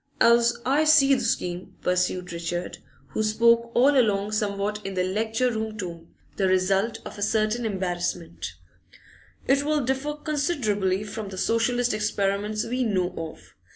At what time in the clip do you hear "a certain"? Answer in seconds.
7.19-7.67